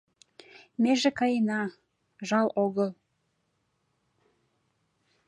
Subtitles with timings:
[0.81, 1.61] Меже каена—
[2.27, 2.89] жал огыл